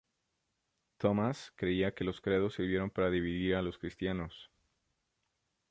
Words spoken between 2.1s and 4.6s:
credos sirvieron para dividir a los cristianos.